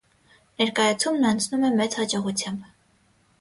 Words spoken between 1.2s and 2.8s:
անցնում է մեծ հաջողությամբ։